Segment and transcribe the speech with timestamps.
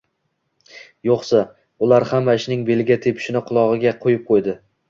[1.09, 1.41] Yo`qsa,
[1.87, 4.61] ular hamma ishning beliga tepishini qulog`iga quyib qo`ydi